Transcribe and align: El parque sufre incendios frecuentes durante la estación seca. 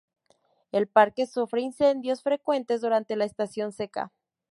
El 0.71 0.87
parque 0.87 1.27
sufre 1.27 1.61
incendios 1.61 2.23
frecuentes 2.23 2.81
durante 2.81 3.15
la 3.15 3.25
estación 3.25 3.71
seca. 3.71 4.11